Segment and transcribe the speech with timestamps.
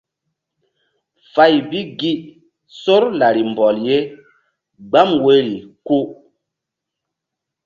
[1.33, 2.11] Fay bi gi
[2.81, 3.97] sor lari mbɔl ye
[4.89, 5.97] gbam woyri ku.